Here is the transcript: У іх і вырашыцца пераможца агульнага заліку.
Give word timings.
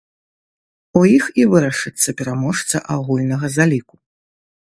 У 1.01 1.03
іх 1.17 1.27
і 1.41 1.45
вырашыцца 1.51 2.15
пераможца 2.21 2.77
агульнага 2.97 3.47
заліку. 3.59 3.95